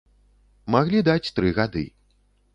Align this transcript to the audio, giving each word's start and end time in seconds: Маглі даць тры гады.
Маглі 0.75 1.03
даць 1.11 1.31
тры 1.37 1.53
гады. 1.61 1.87